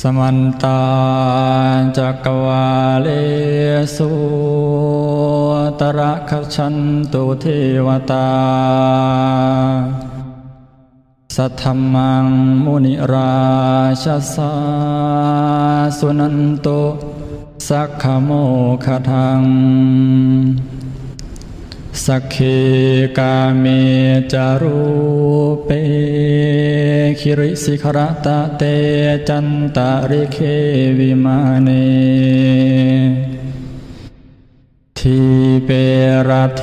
[0.00, 0.82] สมันตา
[1.98, 2.66] จักวา
[3.02, 3.08] เล
[3.96, 4.10] สุ
[5.80, 6.76] ตระคชัน
[7.12, 7.44] ตุเท
[7.86, 8.28] วตา
[11.36, 11.62] สัทธ
[11.94, 12.26] มัง
[12.64, 13.36] มุนิรา
[14.04, 14.52] ชสา
[15.98, 16.68] สุนันโต
[17.68, 18.30] สักขโม
[18.84, 19.40] คทัง
[22.06, 22.36] สักเค
[23.18, 23.64] กาเม
[24.32, 24.78] จารู
[25.64, 25.70] เป
[27.20, 28.62] คิริสิขรตะเต
[29.28, 30.38] จันตาริเค
[30.98, 31.68] วิมาเน
[34.98, 35.18] ที
[35.64, 35.70] เป
[36.28, 36.62] ราเท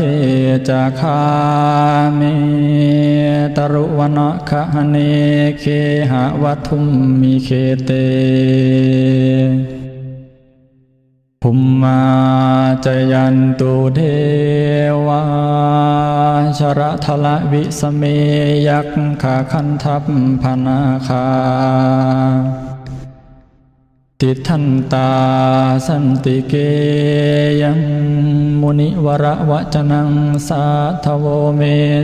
[0.69, 1.21] จาคา
[2.15, 2.21] เม
[3.55, 4.95] ตรุวนคะเน
[5.59, 5.65] เค
[6.11, 6.85] หะวัตุม
[7.21, 7.49] มิเค
[7.85, 7.91] เต
[11.47, 12.01] ภุมมา
[12.85, 13.99] จยันตุเท
[15.07, 15.23] วา
[16.59, 18.01] ชรทละวิสเม
[18.67, 18.89] ยัก
[19.21, 20.03] ขาคันทัพ
[20.41, 21.27] พนาคา
[24.19, 25.09] ติทันตา
[25.87, 26.53] สันติเก
[27.61, 27.79] ยัง
[28.61, 30.11] มุนิวระวจนัง
[30.47, 30.63] สา
[31.03, 31.25] ทโว
[31.55, 31.61] เม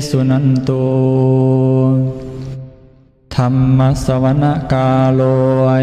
[0.10, 0.86] สุนันตุ
[3.38, 5.22] ธรรมสวรกาโล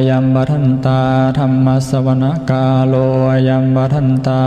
[0.08, 1.00] ยัมบัทันตา
[1.38, 2.94] ธรรมสวรกาโล
[3.48, 4.44] ยัมบัทันตา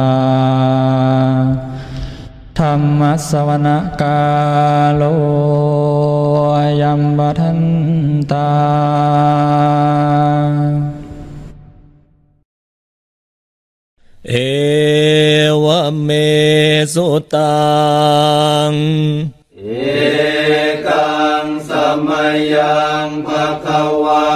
[2.60, 3.70] ธรรมสวร
[4.02, 4.20] กา
[4.96, 5.04] โล
[6.82, 7.62] ยัมบัทัน
[8.32, 8.50] ตา
[14.30, 14.34] เอ
[15.64, 15.66] ว
[16.04, 16.10] เม
[16.94, 17.54] สุตั
[18.72, 18.74] ง
[22.08, 22.10] ม
[22.54, 24.28] ยังภะคะวา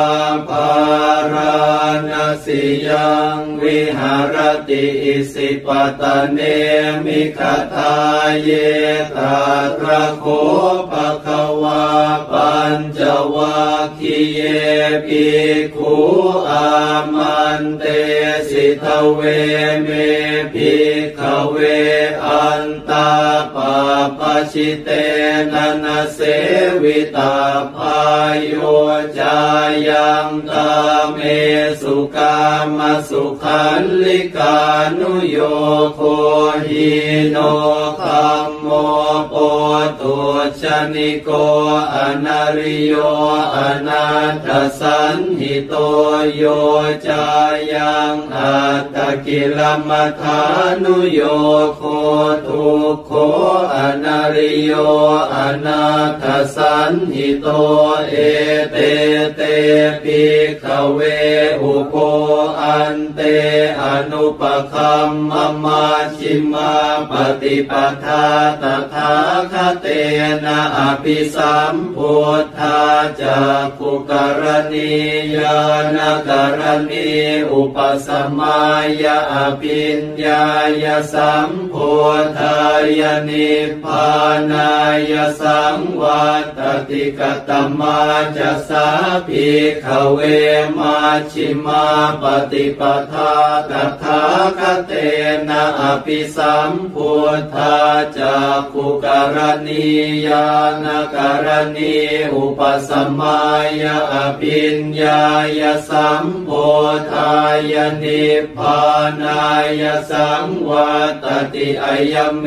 [0.49, 0.73] ภา
[1.33, 1.65] รา
[2.09, 2.11] ณ
[2.45, 4.35] สิยังวิหาร
[4.69, 5.67] ติอิสิป
[6.01, 6.39] ตะเน
[7.05, 7.39] มิค
[7.73, 7.95] ทา
[8.41, 8.49] เย
[9.17, 9.39] ตา
[9.79, 10.25] ตระโค
[10.91, 11.85] ภะคะวา
[12.31, 12.99] ปัญจ
[13.35, 14.41] วัคคีเย
[15.05, 15.27] ปิ
[15.75, 15.95] คู
[16.49, 16.69] อา
[17.13, 17.83] มันเต
[18.49, 19.21] สิทเว
[19.83, 19.89] เม
[20.53, 21.57] ภิกขเว
[22.25, 23.11] อันตา
[23.55, 23.75] ปา
[24.19, 24.21] ป
[24.51, 24.89] ชิเต
[25.53, 26.19] นันเส
[26.81, 27.44] วิตา
[27.75, 28.55] ภายโย
[29.19, 29.39] จา
[29.89, 30.71] ยังตา
[31.13, 31.19] เม
[31.81, 32.39] สุกา
[32.77, 32.79] ม
[33.09, 34.57] สุขันลิกา
[34.99, 35.37] นุโย
[35.95, 36.01] โค
[36.67, 36.93] หิ
[37.31, 37.37] โน
[38.01, 38.67] คัมโม
[40.61, 40.63] ช
[40.95, 41.29] นิโก
[41.95, 42.93] อนาริโย
[43.57, 44.05] อนา
[44.45, 44.47] ต
[44.79, 45.73] สันหิโต
[46.35, 46.43] โย
[47.07, 47.25] จา
[47.73, 50.41] ยังอัตตกิลมัทา
[50.83, 51.21] นุโย
[51.75, 51.81] โค
[52.45, 52.65] ทุก
[53.05, 53.11] โข
[53.75, 54.71] อนริโย
[55.35, 55.83] อนั
[56.21, 56.23] ตถ
[56.55, 57.47] สัญหิโต
[58.09, 58.13] เอ
[58.71, 58.75] เต
[59.35, 59.41] เต
[60.03, 60.23] ภิก
[60.63, 60.99] ขเว
[61.61, 61.95] อุโภ
[62.61, 63.19] อันเต
[63.81, 65.31] อนุปคัมม
[65.63, 65.85] มั
[66.17, 66.71] ชฌิมา
[67.09, 67.11] ป
[67.41, 67.71] ฏิป
[68.03, 68.25] ทา
[68.61, 68.63] ต
[68.93, 69.11] ถา
[69.51, 69.87] คเต
[70.45, 72.81] นะอภิสัมพุทธา
[73.21, 74.11] จักขุก
[74.41, 74.43] ร
[74.73, 74.93] ณี
[75.35, 75.61] ญา
[75.95, 75.97] น
[76.29, 76.61] กร
[76.91, 77.09] ณี
[77.51, 77.77] อุป
[78.07, 78.59] สมา
[79.01, 80.45] ยาอภิญญา
[80.83, 82.59] ยสัมพุทธา
[82.99, 83.51] ยนิ
[83.83, 84.09] พา
[84.51, 84.73] นา
[85.11, 86.25] ยสังวั
[86.57, 87.49] ตติกต
[87.79, 87.99] มา
[88.37, 88.87] จะสา
[89.27, 90.19] ภิกขเว
[90.77, 90.97] มา
[91.31, 91.85] ชิมา
[92.21, 93.33] ปฏิปทา
[93.69, 93.71] ต
[94.01, 94.21] ถา
[94.59, 94.91] คเต
[95.47, 97.77] นะอภิสัมพุทธา
[98.17, 99.87] จากขุกรณี
[100.25, 100.45] ยา
[100.83, 100.85] น
[101.15, 101.47] กร
[101.77, 101.97] ณี
[102.35, 103.41] อุปสมั
[103.81, 105.25] ยอภิญญา
[105.59, 106.49] ยสัมโพ
[107.11, 107.37] ธา
[107.71, 107.73] ย
[108.03, 108.81] นิพพา
[109.21, 109.47] นา
[109.81, 112.45] ยสังวัตติอายเม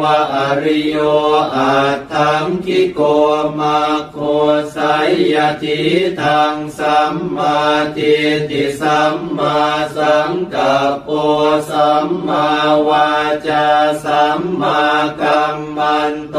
[0.00, 0.96] วะอริโย
[1.56, 3.00] อัตถังคิโก
[3.58, 3.80] มา
[4.12, 4.18] โค
[4.76, 5.80] สายยติ
[6.22, 7.58] ทางสัมมา
[7.96, 9.58] ทิฏฐิสัมมา
[9.96, 11.08] สังกัปโป
[11.70, 12.48] สัมมา
[12.88, 13.10] วา
[13.48, 13.68] จา
[14.04, 14.82] สัมมา
[15.20, 16.38] กัมมันโต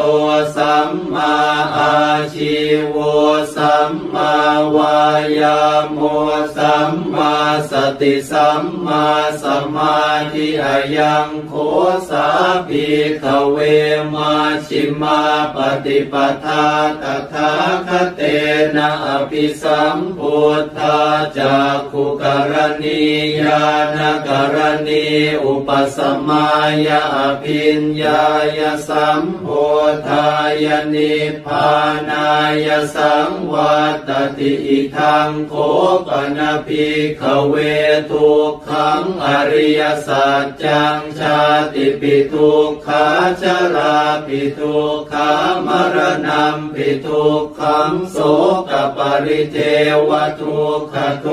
[0.58, 1.36] สัมมมา
[1.78, 1.96] อา
[2.34, 2.56] ชี
[2.96, 2.98] ว
[3.56, 4.34] สัมมา
[4.76, 5.00] วา
[5.40, 5.60] ยา
[5.92, 6.00] โม
[6.58, 7.34] สัมมา
[7.72, 9.06] สติสัมมา
[9.44, 9.46] ส
[9.76, 9.98] มา
[10.32, 11.54] ธิอายังโค
[12.10, 12.28] สา
[12.68, 12.90] ภิ
[13.22, 13.58] กเว
[14.14, 14.34] มา
[14.68, 15.20] ชิมา
[15.56, 16.14] ปฏิป
[16.44, 16.68] ทา
[17.02, 17.52] ตถา
[17.88, 18.22] คเต
[18.76, 21.00] นะอภิสัมพุทธา
[21.38, 23.04] จากขุกรณี
[23.42, 23.66] ยา
[23.96, 24.58] นกร
[24.88, 25.06] ณี
[25.44, 26.46] อุปสมา
[26.88, 28.24] ยาอภิญญา
[28.58, 29.48] ยสัมโพ
[30.08, 30.28] ธา
[30.66, 31.72] ยนิพพา
[32.10, 32.32] นา
[32.66, 35.54] ยสังวัตติอิทังโค
[36.08, 37.56] ปนภิกขเเว
[38.12, 41.40] ทุกขังอริยสัจจังชา
[41.74, 43.06] ติปิทุกขา
[43.42, 43.44] ช
[43.76, 45.32] ราปิทุกขา
[45.66, 48.18] มรณะปิทุกขังโส
[48.70, 49.58] กปริเท
[50.10, 50.12] ว
[50.42, 51.28] ทุกขโท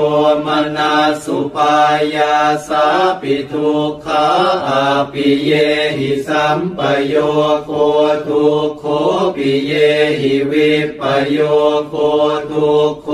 [0.45, 0.47] ม
[0.77, 0.93] นา
[1.23, 1.75] สุปา
[2.15, 2.35] ยา
[2.67, 2.85] สา
[3.21, 4.25] ปิทุกขา
[4.67, 5.51] อาปิเย
[5.97, 7.15] หิสัมปโย
[7.65, 7.71] โค
[8.27, 8.85] ทุกโค
[9.35, 9.73] ปิเย
[10.19, 11.37] หิวิปโย
[11.89, 11.95] โค
[12.51, 13.09] ทุกโค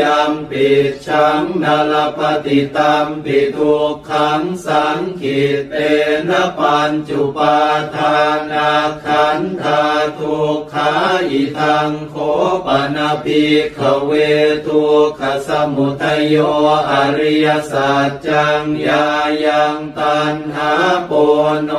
[0.00, 0.68] ยัมปิ
[1.06, 5.74] ชังนาลปฏิตัมปิทุกขังสังขิตเต
[6.28, 7.58] นะปัญจุปา
[7.94, 8.16] ทา
[8.52, 8.72] นา
[9.04, 9.82] ขันธา
[10.18, 10.92] ทุกขา
[11.30, 12.14] อิทังโค
[12.66, 13.44] ปนาภิ
[13.76, 14.10] ขเว
[14.66, 16.36] ทุกขสมุทัยโย
[16.90, 19.06] อริยสัจจังยา
[19.44, 20.72] ยังตันหา
[21.06, 21.12] โป
[21.64, 21.70] โน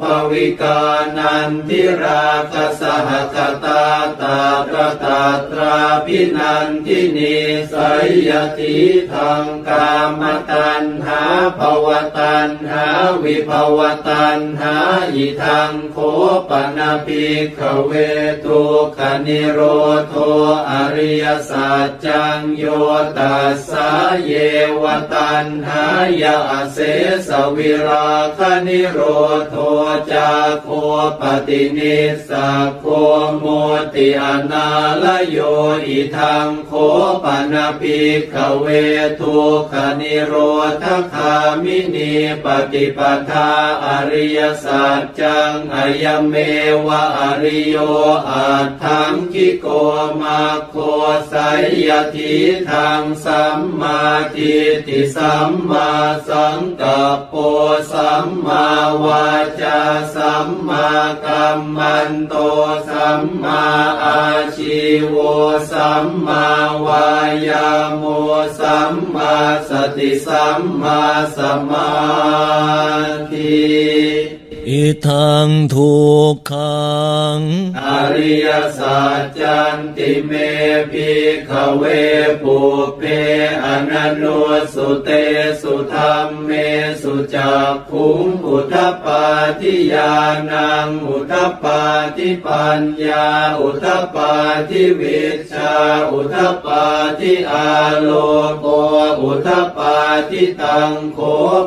[0.00, 0.80] ภวิกา
[1.18, 3.84] นันทิราคสหคตตา
[4.20, 4.38] ตา
[4.72, 7.36] ตระตาตราพินันทินี
[7.72, 8.76] สัยยติ
[9.12, 9.90] ทางกา
[10.20, 11.22] มตันหา
[11.58, 11.88] ภว
[12.18, 12.86] ตันหา
[13.22, 14.76] วิภวตันหา
[15.14, 15.98] อิทังโค
[16.48, 17.92] ปนาภิกขเว
[18.44, 18.62] ทุ
[18.96, 19.60] กนิโร
[20.08, 20.14] โท
[20.70, 22.64] อริยสัจจังโย
[23.18, 23.90] ตัสสะ
[24.24, 24.32] เย
[24.82, 25.84] วตันหา
[26.22, 26.36] ยา
[26.72, 26.78] เส
[27.28, 28.08] สวิรา
[28.38, 28.98] คนิโร
[29.50, 29.56] โท
[30.12, 30.30] จา
[30.62, 30.68] โค
[31.20, 31.98] ปฏินิ
[32.28, 32.30] ส
[32.78, 32.84] โค
[33.38, 33.44] โม
[33.94, 34.68] ติอนา
[35.02, 35.38] ลโย
[35.86, 36.72] อิทังโค
[37.22, 38.00] ปนาภิ
[38.32, 38.66] กเว
[39.20, 39.38] ทุ
[39.70, 40.34] กนิโร
[40.82, 42.12] ธคามินี
[42.44, 43.00] ปฏิป
[43.30, 43.50] ทา
[43.84, 46.34] อริยสัจจังอายเม
[46.86, 47.76] วะอริโย
[48.30, 48.48] อา
[48.82, 49.66] ทังคิโก
[50.20, 50.76] มาโค
[51.28, 51.34] ไส
[51.88, 52.34] ยทิ
[52.70, 54.00] ทางสัมมา
[54.34, 55.90] ทิฏฐิสัมมา
[56.28, 57.34] สังกัปโป
[57.92, 58.66] สัมมา
[59.04, 59.28] วา
[59.60, 59.80] จา
[60.14, 60.88] สัมมา
[61.24, 62.34] กัมมันโต
[62.88, 63.64] สัมมมา
[64.04, 64.26] อา
[64.56, 65.16] ชีโว
[65.72, 66.46] สัมมา
[66.86, 67.08] วา
[67.48, 68.04] ยาโม
[68.60, 69.34] สัมมา
[69.68, 71.02] สติสัมมา
[71.36, 71.38] ส
[71.70, 71.90] มา
[73.30, 75.94] ธิ อิทังทุ
[76.32, 76.86] กขั
[77.38, 77.40] ง
[77.86, 78.48] อริย
[78.78, 80.32] สัจจันติเม
[80.92, 81.12] พิ
[81.48, 81.84] ขเว
[82.42, 82.58] ปุ
[82.98, 83.02] เพ
[83.64, 84.24] อนันโน
[84.74, 85.10] สุเต
[85.60, 86.50] สุธรรมเม
[87.02, 88.74] สุจักขุงอุท
[89.04, 89.24] ปา
[89.60, 90.12] ทิยา
[90.50, 91.80] นังอุทปา
[92.16, 93.26] ทิปัญญา
[93.60, 94.32] อุทปา
[94.68, 95.22] ทิวิ
[95.52, 95.74] ชา
[96.12, 96.84] อุทปา
[97.18, 97.70] ทิอา
[98.00, 98.08] โล
[98.60, 98.66] โก
[99.22, 99.96] อุทปา
[100.30, 101.18] ทิตังโค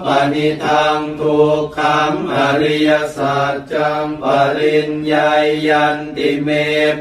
[0.06, 4.24] ปนิทังทุกขังอริยสัจจังป
[4.58, 5.32] ริญญา
[5.68, 6.50] ยันติเม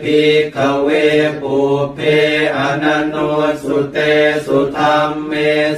[0.02, 0.88] ภิกขเว
[1.42, 1.58] ปุ
[1.94, 1.98] เพ
[2.56, 3.16] อนันโน
[3.62, 3.98] สุเต
[4.46, 5.32] สุธรรมเม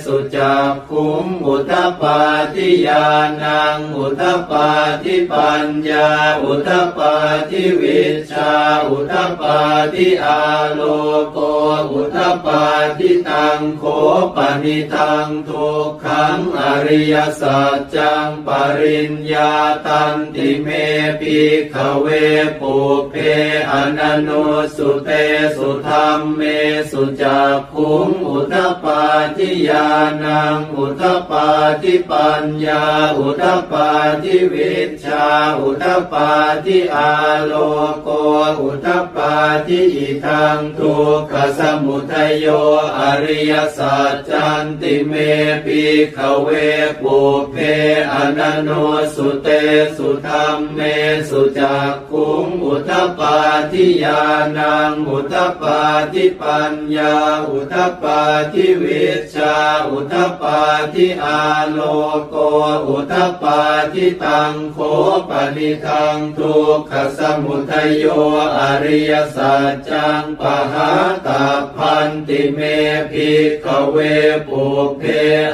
[0.04, 2.20] สุจักขุมอุทปา
[2.54, 3.06] ทิยา
[3.42, 4.68] นังอุทปา
[5.02, 6.10] ทิปัญญา
[6.42, 7.14] อุทปา
[7.50, 8.52] ทิวิชา
[8.88, 9.58] อุทปา
[9.94, 10.40] ทิอา
[10.72, 10.80] โล
[11.32, 11.38] โก
[11.92, 12.64] อุทปา
[12.98, 13.84] ทิตังโค
[14.36, 18.48] ปนิทังทุกขังอริยสัจจังป
[18.80, 19.52] ริญญา
[19.86, 20.68] ตันติเม
[21.20, 21.38] ปิ
[21.72, 22.06] ขเว
[22.60, 22.74] ปุ
[23.10, 23.14] เพ
[23.70, 24.30] อนันโน
[24.76, 25.10] สุเต
[25.56, 26.42] สุธรรมเม
[26.90, 28.54] สุจักขุงอุท
[28.84, 29.02] ปา
[29.36, 29.86] ทิยา
[30.24, 31.48] นังอุทปา
[31.82, 32.84] ทิปัญญา
[33.18, 33.88] อุทปา
[34.22, 34.74] ทิวิ
[35.04, 35.26] ชา
[35.60, 36.30] อุทปา
[36.64, 37.12] ทิอา
[37.46, 37.52] โล
[38.02, 38.08] โก
[38.62, 39.32] อุทปา
[39.66, 42.46] ทิอิทังทุกขสมุทัยโย
[42.98, 45.12] อริยสัจจันติเม
[45.64, 45.82] ปิ
[46.16, 46.48] ขเว
[47.02, 47.18] ปุ
[47.52, 47.56] เพ
[48.12, 48.70] อนันโน
[49.14, 49.48] สุเต
[49.96, 50.80] สุธรรมเม
[51.30, 53.36] สุจักขุงอุทปา
[53.72, 54.20] ทิยา
[54.58, 55.78] นังอุทปา
[56.12, 57.14] ทิปัญญา
[57.48, 58.20] อุทปา
[58.52, 59.56] ทิวิชา
[59.90, 60.58] อุทปา
[60.92, 61.40] ทิอา
[61.70, 61.78] โล
[62.28, 62.34] โก
[62.88, 63.60] อุทปา
[63.92, 64.78] ทิตังโค
[65.28, 68.04] ปนิทังทุกขสมุทโย
[68.58, 70.90] อริยสัจจังปะหา
[71.26, 71.44] ตา
[71.76, 72.58] พันติเม
[73.10, 73.96] ภิกขเว
[74.48, 74.64] ปุ
[74.98, 75.02] เพ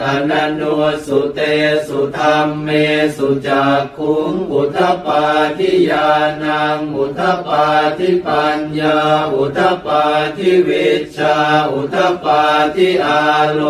[0.05, 0.63] อนันโน
[1.07, 1.41] สุเต
[1.87, 2.69] สุธรรมเม
[3.17, 5.23] สุจักขุงอุทปา
[5.59, 6.09] ทิยา
[6.43, 7.65] นังอุทปา
[7.99, 8.99] ทิปัญญา
[9.35, 10.03] อุทปา
[10.37, 11.37] ทิวิชา
[11.73, 12.43] อุทปา
[12.75, 13.61] ทิอาโล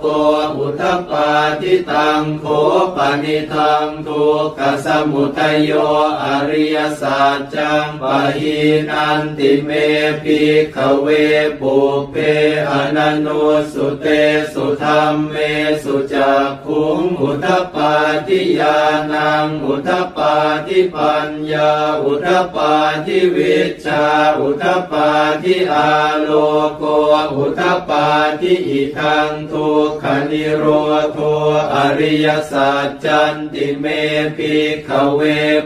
[0.00, 0.06] โก
[0.58, 1.28] อุทปา
[1.60, 2.44] ทิตังโค
[2.96, 5.72] ปนิทังทุกขสมุทัยโย
[6.22, 8.58] อริยสัจจังปะหิ
[8.90, 9.70] นันติเม
[10.22, 10.40] ภิ
[10.74, 11.06] ขเว
[11.60, 11.76] ปุ
[12.10, 12.16] เพ
[12.70, 13.28] อนันโน
[13.72, 14.06] สุเต
[14.52, 15.36] สุธรรมเม
[15.82, 17.92] สุจักขุงอุทปา
[18.26, 18.78] ทิยา
[19.12, 20.34] นังอุทปา
[20.66, 21.70] ทิปัญญา
[22.04, 22.72] อุทปา
[23.06, 24.04] ทิวิชา
[24.40, 25.08] อุทปา
[25.42, 25.90] ทิอา
[26.22, 26.30] โล
[26.76, 26.82] โก
[27.36, 28.06] อุทปา
[28.40, 30.64] ทิอิทังทุกขนิโร
[31.12, 31.18] โท
[31.74, 33.84] อริยสัจจันติเม
[34.36, 34.54] ปิ
[34.86, 35.20] ขเว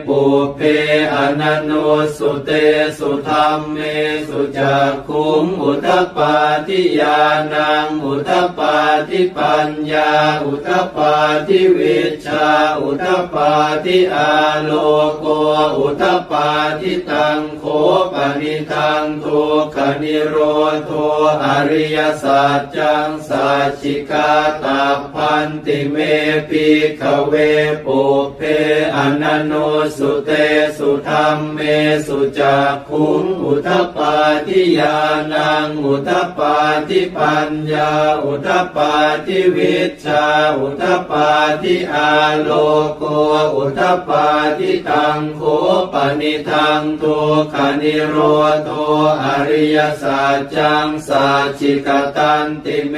[0.06, 0.20] ปุ
[0.56, 0.60] เพ
[1.14, 1.72] อนันโน
[2.16, 2.50] สุเต
[2.99, 3.78] สุธรรมเม
[4.28, 6.34] สุจักขุมอุทปา
[6.66, 7.18] ทิยา
[7.52, 8.76] นัง อุทปา
[9.08, 10.10] ทิปัญญา
[10.44, 11.14] อุทปา
[11.46, 12.46] ทิวิชา
[12.80, 13.50] อุทปา
[13.84, 14.30] ทิอา
[14.64, 14.70] โล
[15.18, 15.26] โก
[15.78, 16.50] อุทปา
[16.80, 17.64] ทิตังโค
[18.12, 20.36] ปนิทังทุกขนิโร
[20.84, 20.90] โท
[21.44, 24.32] อริยสัจจังสัจจิกา
[24.64, 24.82] ตา
[25.14, 25.96] พันติเม
[26.48, 26.68] ปิ
[27.00, 27.34] ขเว
[27.84, 28.00] ปุพ
[28.36, 28.40] เพ
[28.96, 29.52] อนนุส
[29.96, 30.30] สุเต
[30.76, 31.58] สุธัมเม
[32.06, 34.14] สุจักขุงอุทปา
[34.46, 34.96] ทิ ญา
[35.32, 36.56] ณังอุทปา
[36.88, 37.92] ทิปัญญา
[38.24, 38.92] อุทปา
[39.26, 40.24] ทิวิชชา
[40.58, 41.28] อุทปา
[41.62, 42.10] ทิอา
[42.42, 42.50] โล
[42.96, 43.02] โก
[43.56, 45.42] อุทปาทิตังโข
[45.92, 48.16] ปนิทังทุกขนิโร
[48.64, 48.70] โธ
[49.24, 52.94] อริยสัจจังสัจฉิกาตัพพันติเม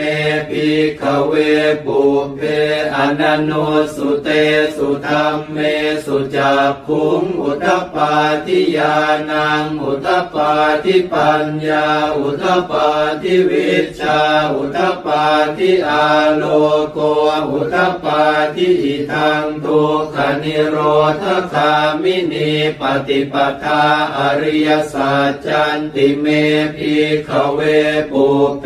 [0.49, 0.69] ปิ
[1.01, 1.33] ขเว
[1.85, 2.01] ปุ
[2.37, 2.41] เพ
[2.97, 3.51] อนันโน
[3.95, 4.29] สุเต
[4.77, 5.59] สุธรรมเม
[6.05, 8.15] สุจักขุงอุทปา
[8.47, 8.97] ทิยา
[9.31, 10.53] นังอุทปา
[10.85, 12.89] ทิปัญญาอุทปา
[13.23, 14.21] ทิวิชา
[14.55, 15.25] อุทปา
[15.57, 16.45] ทิอาโล
[16.93, 16.99] โก
[17.51, 18.21] อุทปา
[18.55, 20.77] ทิอิทังทุกขนิโร
[21.23, 23.83] ธคามินีปฏิปทา
[24.19, 26.27] อริยสัจจันติเม
[26.77, 26.97] พิ
[27.29, 27.61] ขเว
[28.11, 28.27] ปุ
[28.61, 28.65] เพ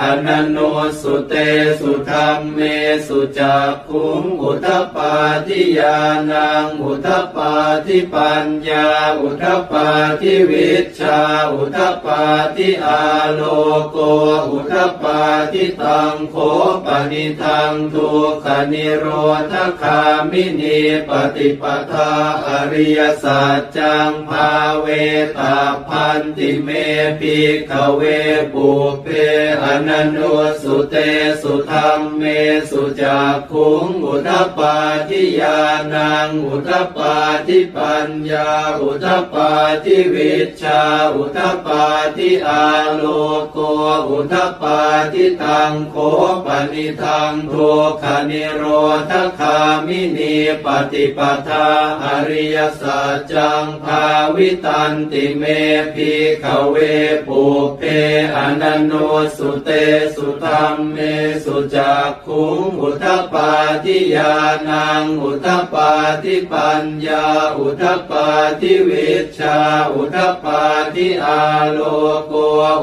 [0.00, 0.58] อนันโน
[1.00, 1.34] สุเต
[1.80, 2.58] สุธรรมเม
[3.06, 5.14] สุจักขุงอุทปา
[5.46, 5.98] ทิยา
[6.30, 7.52] นังอุทปา
[7.86, 8.86] ทิปัญญา
[9.20, 9.88] อุทปา
[10.20, 11.20] ทิวิชา
[11.52, 12.22] อุทปา
[12.56, 13.40] ทิอาโล
[13.90, 13.96] โก
[14.50, 15.20] อุทปา
[15.52, 16.36] ทิตังโค
[16.84, 19.06] ปนิทังทุกขนิโร
[19.50, 20.00] ธคา
[20.30, 22.12] มินีปฏิปทา
[22.48, 24.50] อริยสัจจังภา
[24.80, 24.86] เว
[25.38, 26.68] ตาพันติเม
[27.20, 27.38] ปิ
[27.70, 28.02] ขเว
[28.52, 28.68] ปุ
[29.02, 29.06] เพ
[29.62, 30.18] อนันโน
[30.62, 30.94] สุเต
[31.42, 32.22] สุธรรมเม
[32.70, 34.76] สุจักขุงอุทปา
[35.08, 35.58] ทิยา
[35.94, 37.14] นังอุทปา
[37.46, 38.50] ทิปัญญา
[38.80, 39.50] อุทปา
[39.84, 40.80] ทิวิชา
[41.14, 41.84] อุทปา
[42.16, 42.64] ทิอา
[42.94, 43.02] โล
[43.52, 43.58] โก
[44.10, 44.78] อุทปา
[45.12, 45.96] ทิตังโค
[46.44, 48.62] ปนิทังทุกขนิโร
[49.10, 51.63] ธคามินีปฏิปทา
[52.04, 54.04] อริยสัจจังภา
[54.34, 55.44] วิตันติเม
[55.94, 56.76] พิขเว
[57.26, 57.42] ปุ
[57.78, 57.82] เพ
[58.36, 58.92] อนันโน
[59.36, 59.70] สุเต
[60.14, 60.98] สุธรรมเม
[61.44, 63.50] สุจักขุงอุทปา
[63.84, 64.34] ทิยา
[64.68, 65.90] นังอุทปา
[66.22, 67.26] ทิปัญญา
[67.58, 68.26] อุทปา
[68.60, 69.58] ทิวิชา
[69.94, 70.62] อุทปา
[70.94, 71.42] ทิอา
[71.72, 71.78] โล
[72.26, 72.32] โก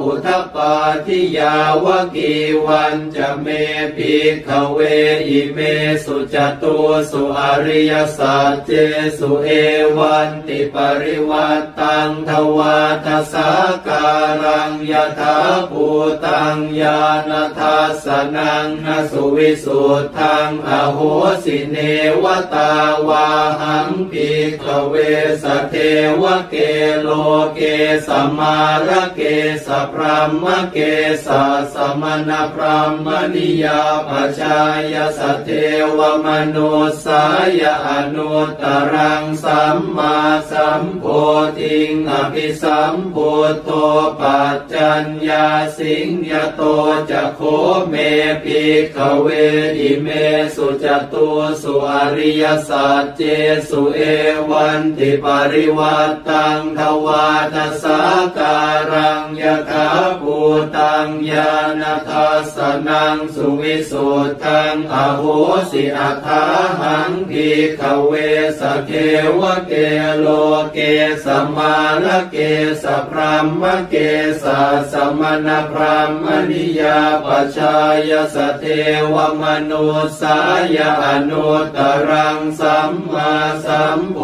[0.03, 0.73] อุทปา
[1.05, 1.85] ทิยาว
[2.15, 2.33] ยาวกี
[2.65, 3.47] วัญจะเม
[3.95, 4.15] ภิก
[4.47, 4.79] ขเว
[5.27, 5.59] อิเม
[6.03, 6.77] สุจตู
[7.09, 8.37] สุอริยสั
[8.69, 8.77] จเจ
[9.19, 9.49] สุเอ
[9.97, 13.51] วันติปริวัฏฏังทวาทสา
[13.87, 14.07] กา
[14.43, 15.37] รังยถา
[15.69, 15.85] ภู
[16.25, 20.99] ตังญาณทัสสนังนสุวิสุทธังอโห
[21.43, 21.77] สิเน
[22.23, 22.71] วตา
[23.07, 23.27] วา
[23.61, 24.29] หัง ภิ
[24.63, 24.93] กขเว
[25.43, 25.75] สเท
[26.21, 26.55] วเก
[27.01, 27.07] โล
[27.55, 27.59] เก
[28.07, 29.21] สมาระเก
[29.65, 30.77] สพรหมเก
[31.25, 31.27] ส
[31.73, 34.09] สมณพรหมนิยาป
[34.39, 34.59] ชา
[34.93, 35.49] ยสเท
[35.97, 36.71] วมนุ
[37.05, 37.23] สา
[37.59, 38.31] ยอนุ
[38.63, 40.17] ตรังสัมมา
[40.51, 41.05] สัมโพ
[41.59, 43.17] ธิงอภิสัมโพ
[43.63, 43.69] โต
[44.19, 46.61] ปัจจัญญาสิงยโต
[47.09, 47.41] จะโค
[47.89, 47.95] เม
[48.43, 48.61] ปิ
[48.95, 49.27] ขเว
[49.79, 50.07] อิเม
[50.55, 51.29] สุจตุ
[51.61, 53.21] สุอริยสัจเจ
[53.69, 53.99] สุเอ
[54.49, 58.01] วันติปริวัตตังทวาทสา
[58.37, 58.59] กา
[58.91, 59.89] รังยถา
[60.21, 60.37] ภู
[60.77, 64.07] ตังญาณทัสนังสุวิสุ
[64.43, 65.23] ทังอโห
[65.71, 66.43] สิอัฏา
[66.79, 68.13] หังพิขเว
[68.59, 68.91] สเท
[69.39, 69.73] วเก
[70.19, 70.27] โล
[70.73, 70.79] เก
[71.25, 72.37] สมาลเก
[72.83, 73.95] สพรหมเก
[74.43, 74.45] ส
[74.91, 77.77] สมณพรหมนิยาปชา
[78.09, 78.65] ยสเท
[79.13, 79.87] วมนุ
[80.21, 80.39] สา
[80.75, 81.77] ยอนุต
[82.09, 83.33] รังสัมมา
[83.65, 84.19] สัมโพ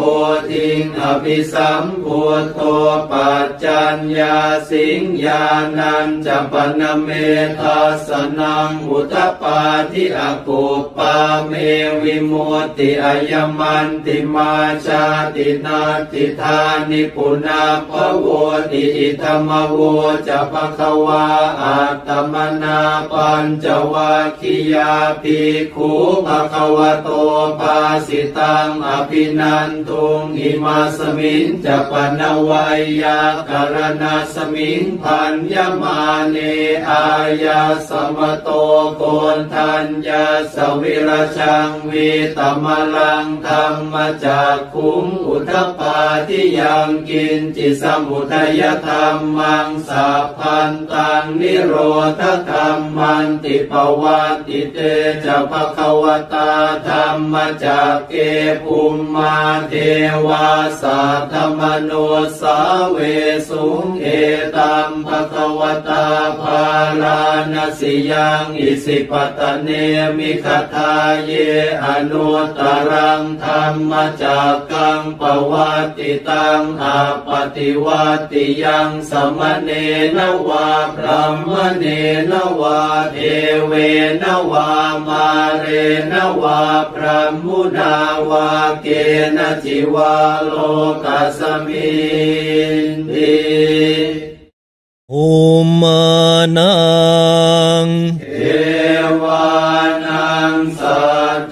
[0.50, 2.06] ธิงอภิสัมโพ
[2.54, 2.60] โต
[3.10, 4.38] ปัจจัญญา
[4.70, 5.44] สิงญา
[5.78, 7.08] นันจปนเม
[7.60, 8.08] ทัส
[8.38, 10.64] นังอุทปาทิอกุ
[10.96, 11.14] ปา
[11.46, 11.52] เม
[12.02, 14.52] วิมุตติอายมันตติมา
[14.86, 15.80] ชาตินา
[16.12, 16.58] ติธา
[16.90, 18.26] นิปุนาภโว
[18.70, 19.78] ติอิธรรมโว
[20.26, 21.26] จะปะคะวา
[21.62, 22.78] อัตตมนา
[23.10, 25.92] ปัญจวัคคียาภิกขุ
[26.26, 27.08] ภะคะวโต
[27.60, 36.00] ภาสิตังอภินันทุงอิมาสมิงจะปนวัยยาการณาสมิงพันยมา
[36.30, 36.36] เน
[36.88, 37.04] อา
[37.44, 38.48] ยาสมโต
[38.96, 39.02] โก
[39.36, 40.24] นทัญญา
[40.54, 51.74] สวิรชังวีตมลังธรรมาจากขุมอุทปาทิยังกินจิตสมุทยธรรมมังสัพพันตังนิโร
[52.20, 54.78] ธธรรมมันติปวัติเต
[55.24, 56.52] จะภควตา
[56.88, 58.14] ธรรมาจากเก
[58.64, 59.36] ภูมมา
[59.68, 59.74] เท
[60.26, 60.48] วา
[60.82, 61.92] สัทธมโน
[62.40, 62.58] สา
[62.90, 62.98] เว
[63.48, 64.06] สุงเอ
[64.56, 66.06] ตัมภควตา
[67.54, 69.68] นสิยังอิสิปตเน
[70.18, 71.32] มิคทาเย
[71.84, 72.28] อนุ
[72.58, 79.70] ตรังธรรมจากกังปวัติตังอาปฏิวัติยังสมเน
[80.16, 81.84] นวาพระมเน
[82.30, 82.80] นวา
[83.12, 83.18] เท
[83.66, 83.72] เว
[84.22, 84.70] นวา
[85.06, 85.26] มา
[85.58, 85.66] เร
[86.12, 86.62] นวา
[86.94, 87.94] พระมุนา
[88.30, 88.48] วา
[88.82, 88.86] เก
[89.36, 90.14] ณจิวา
[90.44, 90.52] โล
[91.04, 91.90] กัสมิ
[92.96, 94.37] นติ
[95.12, 95.16] โอ
[95.82, 96.02] มา
[96.58, 96.74] นั
[97.84, 97.86] ง
[98.22, 98.42] เอ
[99.22, 99.56] วา
[100.06, 101.02] นังสั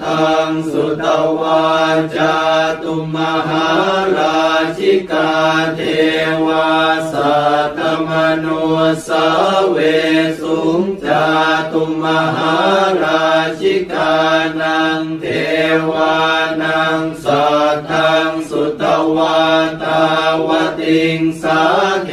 [0.03, 1.05] ทังสุต
[1.39, 1.67] วา
[2.15, 2.37] จา
[2.81, 3.69] ตุมหา
[4.17, 4.45] รา
[4.77, 5.31] ชิกา
[5.75, 5.79] เท
[6.45, 6.71] วา
[7.11, 7.37] สั
[7.77, 8.09] ตม
[8.39, 8.45] โน
[9.07, 9.27] สา
[9.69, 9.77] เว
[10.39, 11.27] สุง จา
[11.71, 12.05] ตุม
[12.37, 12.57] หา
[13.03, 13.27] รา
[13.59, 14.15] ชิกา
[14.61, 15.25] นังเท
[15.89, 16.17] วา
[16.61, 17.45] นังสั
[17.89, 18.83] ทังสุต
[19.15, 19.41] วา
[19.83, 20.03] ตา
[20.47, 20.49] ว
[20.79, 21.61] ติงสา
[22.05, 22.11] เท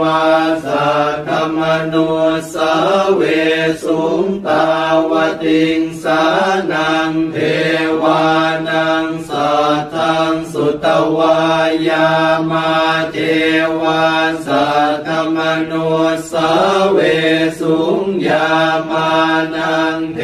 [0.00, 0.22] วา
[0.66, 0.90] สั
[1.26, 1.94] ตมโน
[2.54, 2.72] สา
[3.14, 3.20] เว
[3.84, 4.66] สุงตา
[5.10, 5.12] ว
[5.44, 6.22] ติงสา
[6.72, 7.36] นังเท
[8.02, 8.24] วา
[8.68, 9.50] นังสั
[9.94, 10.86] ทังสุต
[11.16, 11.38] วา
[11.88, 12.10] ยา
[12.50, 12.70] มา
[13.12, 13.16] เท
[13.80, 14.02] วา
[14.46, 15.72] สัทธมโน
[16.30, 16.50] สา
[16.92, 16.98] เว
[17.60, 18.48] สุงยา
[18.90, 19.12] มา
[19.56, 20.20] นังเท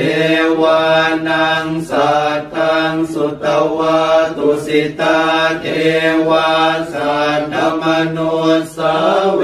[0.60, 0.82] วา
[1.28, 4.00] นังสัทธังสุตวา
[4.36, 5.20] ตุสิตา
[5.60, 5.66] เท
[6.28, 6.50] วา
[6.92, 8.18] สัททมนุ
[8.76, 8.78] สสา
[9.34, 9.40] เว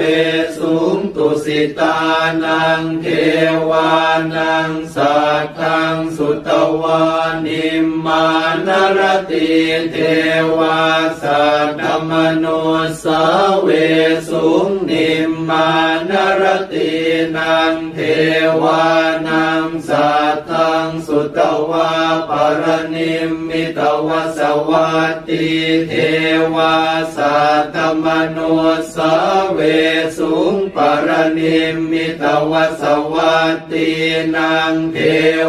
[0.57, 1.99] สุงตุสิตา
[2.45, 3.07] นังเท
[3.69, 3.93] วา
[4.35, 6.49] นังสัททังสุต
[6.81, 7.05] วา
[7.47, 8.25] นิมมา
[8.67, 8.69] น
[8.99, 9.51] รตี
[9.93, 9.97] เท
[10.59, 10.81] วา
[11.23, 12.47] สัททมนุ
[13.03, 13.07] สสา
[13.63, 13.69] เว
[14.29, 15.69] สุงนิมมา
[16.11, 16.43] นร
[16.73, 16.91] ตี
[17.37, 18.87] นังเทวา
[19.29, 21.91] นังสัททังสุตวา
[22.29, 22.63] ปร
[22.95, 24.09] นิมมิตว
[24.39, 25.47] สวัตตี
[25.89, 25.93] เท
[26.55, 26.77] วา
[27.17, 28.39] สัททมนุ
[28.95, 28.97] สสา
[29.53, 29.59] เว
[30.19, 31.09] สุงปร
[31.39, 32.83] นิมมิตวส
[33.13, 33.91] วัตตี
[34.37, 34.99] นังเท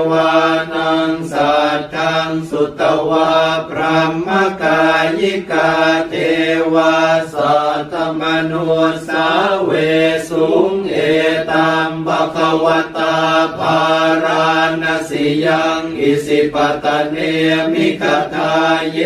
[0.10, 0.32] วา
[0.74, 3.32] นังสัททังสุตวา
[3.70, 4.30] พรหม
[4.62, 4.84] กา
[5.20, 5.72] ยิกา
[6.10, 6.16] เท
[6.74, 6.96] วา
[7.34, 8.54] สัททมนุ
[9.08, 9.10] สสา
[9.66, 9.72] เว
[10.30, 10.96] สุงเอ
[11.52, 12.66] ตัมภคว
[12.98, 13.18] ตา
[13.58, 13.82] ภา
[14.24, 14.50] รา
[14.82, 17.18] ณสิยังอิสิปตเน
[17.72, 18.56] มิคทา
[18.92, 19.00] เย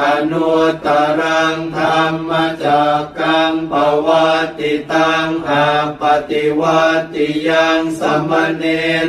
[0.00, 0.52] อนุ
[0.86, 2.30] ตรังธรรม
[2.64, 3.72] จากกังป
[4.06, 5.66] วัติตังอา
[6.00, 6.84] ปฏิวั
[7.14, 8.64] ติยังสมเน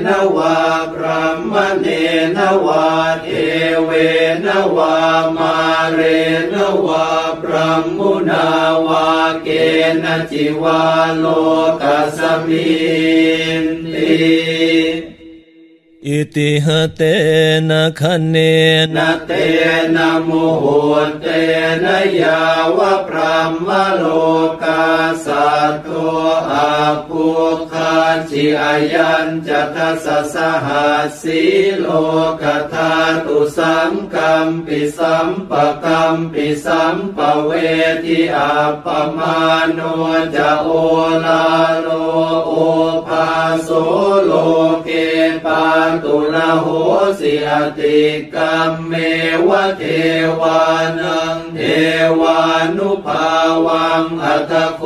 [0.06, 0.58] นวา
[0.94, 1.88] พระมเน
[2.38, 2.88] นวา
[3.24, 3.28] เท
[3.84, 3.92] เว
[4.46, 4.98] นวา
[5.38, 5.56] มา
[5.92, 6.00] เร
[6.54, 6.56] น
[6.86, 7.08] วา
[7.42, 8.48] พระมุนา
[8.88, 9.08] วา
[9.44, 9.50] เก
[10.04, 10.82] ณจิวา
[11.18, 11.26] โล
[11.82, 12.72] กัสมิ
[13.64, 15.21] น ติ
[16.08, 17.02] อิติหเต
[17.70, 18.36] นะคะเน
[18.96, 19.32] นะเต
[19.96, 20.66] นะโมโห
[21.22, 21.28] เต
[21.84, 22.42] นะยา
[22.78, 23.38] วะพระ
[23.68, 24.04] มโล
[24.64, 24.84] กา
[25.26, 25.88] สัตโต
[26.52, 26.72] อา
[27.08, 27.26] ภู
[27.72, 27.94] คา
[28.30, 30.36] จิอายันจัตสส
[30.66, 31.42] หัสสี
[31.80, 31.86] โล
[32.42, 32.94] กธา
[33.26, 37.52] ตุสังกัมปิสัมปะกัมปิสัมปเว
[38.04, 38.88] ทิอาป
[39.18, 39.38] มา
[39.74, 39.80] โน
[40.36, 40.68] จะโอ
[41.26, 41.44] ลา
[41.82, 41.88] โล
[42.48, 42.52] โอ
[43.08, 43.28] ภา
[43.64, 43.70] โส
[44.24, 44.32] โล
[44.84, 44.90] เก
[45.46, 46.68] ปาตุละโห
[47.20, 48.00] สิอติ
[48.36, 48.94] กรรมเม
[49.48, 49.84] วะเท
[50.40, 50.62] วา
[51.00, 51.68] นัง เท
[52.22, 52.42] วา
[52.78, 53.30] นุภา
[53.66, 54.84] วังอัตโค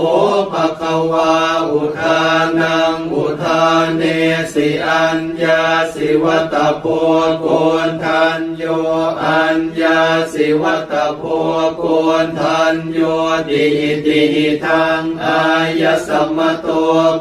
[0.51, 1.33] ภะคะวา
[1.69, 2.23] อุทา
[2.59, 4.03] นังอุทานเน
[4.53, 6.85] สิอัญญาสิวัตโพ
[7.39, 7.47] โก
[7.87, 8.63] นทันโย
[9.23, 10.01] อัญญา
[10.33, 11.23] สิวัตโพ
[11.77, 11.83] โก
[12.23, 12.99] นทันโย
[13.49, 13.65] ติ
[14.05, 14.23] ติ
[14.65, 15.43] ทังอา
[15.81, 16.67] ยสมโต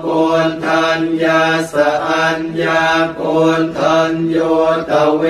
[0.02, 0.08] โก
[0.46, 1.74] นทันยาส
[2.08, 2.84] อัญญา
[3.16, 3.22] โก
[3.60, 4.36] นทันโย
[4.90, 5.22] ตเว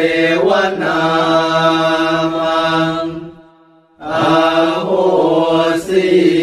[0.46, 0.48] ว
[0.82, 1.00] นา
[2.34, 2.64] มั
[3.02, 3.03] ง
[4.14, 4.16] อ
[4.84, 4.90] โห
[5.88, 6.33] สิ